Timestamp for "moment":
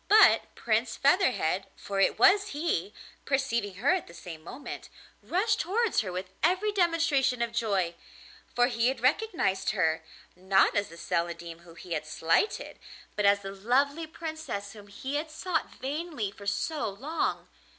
4.43-4.89